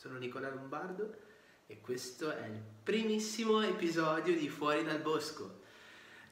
sono 0.00 0.16
Nicola 0.16 0.48
Lombardo 0.48 1.14
e 1.66 1.82
questo 1.82 2.34
è 2.34 2.46
il 2.46 2.62
primissimo 2.82 3.60
episodio 3.60 4.34
di 4.34 4.48
Fuori 4.48 4.82
dal 4.82 5.02
Bosco. 5.02 5.58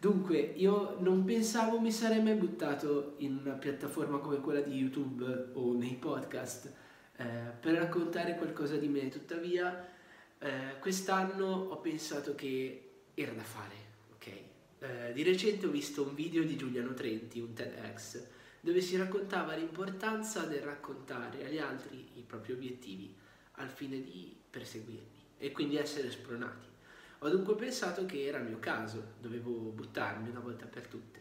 Dunque, 0.00 0.38
io 0.38 0.96
non 1.00 1.22
pensavo 1.24 1.78
mi 1.78 1.92
sarei 1.92 2.22
mai 2.22 2.36
buttato 2.36 3.16
in 3.18 3.36
una 3.44 3.56
piattaforma 3.56 4.20
come 4.20 4.40
quella 4.40 4.62
di 4.62 4.74
YouTube 4.74 5.50
o 5.52 5.74
nei 5.74 5.96
podcast 5.96 6.72
eh, 7.16 7.24
per 7.60 7.74
raccontare 7.74 8.36
qualcosa 8.36 8.76
di 8.76 8.88
me, 8.88 9.10
tuttavia 9.10 9.86
eh, 10.38 10.78
quest'anno 10.80 11.44
ho 11.44 11.76
pensato 11.76 12.34
che 12.34 13.02
era 13.12 13.32
da 13.32 13.42
fare, 13.42 13.74
ok? 14.14 14.26
Eh, 14.78 15.12
di 15.12 15.22
recente 15.22 15.66
ho 15.66 15.70
visto 15.70 16.04
un 16.04 16.14
video 16.14 16.42
di 16.42 16.56
Giuliano 16.56 16.94
Trenti, 16.94 17.38
un 17.38 17.52
TEDx, 17.52 18.24
dove 18.62 18.80
si 18.80 18.96
raccontava 18.96 19.54
l'importanza 19.54 20.46
del 20.46 20.62
raccontare 20.62 21.44
agli 21.44 21.58
altri 21.58 22.12
i 22.14 22.22
propri 22.22 22.52
obiettivi 22.52 23.26
al 23.58 23.70
fine 23.70 24.02
di 24.02 24.36
perseguirli 24.50 25.26
e 25.38 25.52
quindi 25.52 25.76
essere 25.76 26.10
spronati. 26.10 26.66
Ho 27.20 27.28
dunque 27.28 27.54
pensato 27.54 28.06
che 28.06 28.24
era 28.24 28.38
il 28.38 28.46
mio 28.46 28.58
caso, 28.58 29.14
dovevo 29.20 29.50
buttarmi 29.50 30.28
una 30.28 30.40
volta 30.40 30.66
per 30.66 30.86
tutte. 30.86 31.20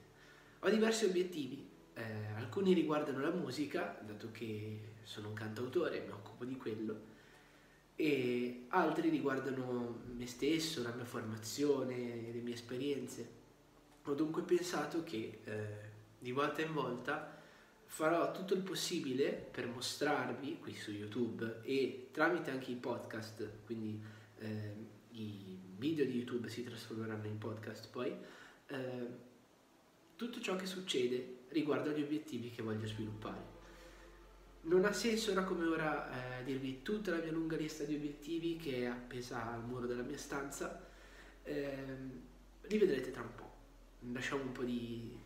Ho 0.60 0.70
diversi 0.70 1.06
obiettivi, 1.06 1.68
eh, 1.94 2.04
alcuni 2.36 2.74
riguardano 2.74 3.20
la 3.20 3.32
musica, 3.32 4.00
dato 4.06 4.30
che 4.32 4.96
sono 5.04 5.30
un 5.30 5.34
cantautore 5.34 6.02
mi 6.02 6.12
occupo 6.12 6.46
di 6.46 6.56
quello, 6.56 7.16
e 7.96 8.66
altri 8.70 9.10
riguardano 9.10 10.02
me 10.14 10.28
stesso, 10.28 10.84
la 10.84 10.94
mia 10.94 11.06
formazione, 11.06 12.32
le 12.32 12.42
mie 12.42 12.54
esperienze. 12.54 13.36
Ho 14.04 14.14
dunque 14.14 14.44
pensato 14.44 15.04
che 15.04 15.40
eh, 15.44 15.68
di 16.20 16.32
volta 16.32 16.62
in 16.62 16.74
volta 16.74 17.42
farò 17.88 18.32
tutto 18.32 18.54
il 18.54 18.62
possibile 18.62 19.32
per 19.32 19.68
mostrarvi 19.68 20.60
qui 20.60 20.76
su 20.76 20.92
YouTube 20.92 21.62
e 21.64 22.10
tramite 22.12 22.52
anche 22.52 22.72
i 22.72 22.76
podcast, 22.76 23.64
quindi 23.66 24.00
eh, 24.40 24.74
i 25.12 25.58
video 25.78 26.06
di 26.06 26.18
YouTube 26.18 26.50
si 26.50 26.64
trasformeranno 26.64 27.26
in 27.26 27.38
podcast 27.38 27.90
poi, 27.90 28.16
eh, 28.68 29.08
tutto 30.16 30.40
ciò 30.40 30.56
che 30.56 30.66
succede 30.66 31.46
riguardo 31.50 31.90
agli 31.90 32.02
obiettivi 32.02 32.52
che 32.52 32.62
voglio 32.62 32.86
sviluppare. 32.86 33.56
Non 34.62 34.84
ha 34.84 34.92
senso 34.92 35.32
ora 35.32 35.44
come 35.44 35.66
ora 35.66 36.40
eh, 36.40 36.44
dirvi 36.44 36.82
tutta 36.82 37.12
la 37.12 37.18
mia 37.18 37.32
lunga 37.32 37.56
lista 37.56 37.84
di 37.86 37.96
obiettivi 37.96 38.58
che 38.58 38.82
è 38.82 38.86
appesa 38.86 39.54
al 39.54 39.64
muro 39.64 39.88
della 39.88 40.04
mia 40.04 40.18
stanza. 40.18 40.86
Eh, 41.44 41.86
li 42.64 42.78
vedrete 42.78 43.12
tra 43.12 43.22
un 43.22 43.34
po'. 43.34 43.56
Lasciamo 44.12 44.44
un 44.44 44.52
po' 44.52 44.64
di 44.64 45.18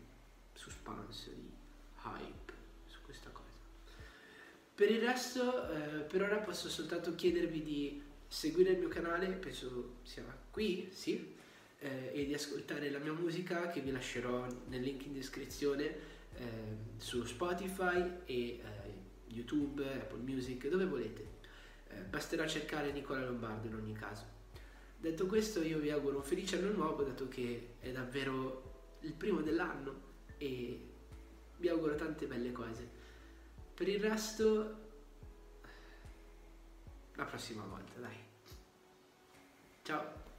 suspense, 0.53 1.33
di 1.33 1.49
hype. 2.03 2.50
Per 4.81 4.89
il 4.89 4.99
resto, 4.99 5.69
eh, 5.69 5.99
per 5.99 6.23
ora 6.23 6.37
posso 6.37 6.67
soltanto 6.67 7.13
chiedervi 7.13 7.61
di 7.61 8.01
seguire 8.27 8.71
il 8.71 8.79
mio 8.79 8.87
canale, 8.87 9.27
penso 9.27 9.97
sia 10.01 10.23
qui, 10.49 10.89
sì, 10.91 11.35
eh, 11.77 12.09
e 12.11 12.25
di 12.25 12.33
ascoltare 12.33 12.89
la 12.89 12.97
mia 12.97 13.13
musica 13.13 13.69
che 13.69 13.81
vi 13.81 13.91
lascerò 13.91 14.43
nel 14.69 14.81
link 14.81 15.05
in 15.05 15.13
descrizione 15.13 15.85
eh, 15.85 16.43
su 16.97 17.23
Spotify 17.25 18.21
e 18.25 18.33
eh, 18.33 18.61
YouTube, 19.27 19.87
Apple 19.87 20.21
Music, 20.23 20.67
dove 20.67 20.87
volete. 20.87 21.27
Eh, 21.89 22.01
basterà 22.09 22.47
cercare 22.47 22.91
Nicola 22.91 23.23
Lombardo 23.23 23.67
in 23.67 23.75
ogni 23.75 23.93
caso. 23.93 24.23
Detto 24.97 25.27
questo 25.27 25.61
io 25.61 25.77
vi 25.77 25.91
auguro 25.91 26.17
un 26.17 26.23
felice 26.23 26.57
anno 26.57 26.71
nuovo 26.71 27.03
dato 27.03 27.27
che 27.27 27.75
è 27.81 27.91
davvero 27.91 28.97
il 29.01 29.13
primo 29.13 29.41
dell'anno 29.41 30.01
e 30.39 30.87
vi 31.57 31.69
auguro 31.69 31.93
tante 31.93 32.25
belle 32.25 32.51
cose. 32.51 33.00
Per 33.81 33.89
il 33.89 33.99
resto 33.99 34.75
la 37.15 37.25
prossima 37.25 37.63
volta, 37.63 37.99
dai. 37.99 38.15
Ciao. 39.81 40.30